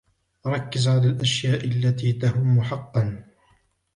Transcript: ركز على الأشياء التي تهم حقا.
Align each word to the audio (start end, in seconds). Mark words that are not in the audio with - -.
ركز 0.47 0.87
على 0.87 1.07
الأشياء 1.09 1.65
التي 1.65 2.13
تهم 2.13 2.61
حقا. 2.61 3.23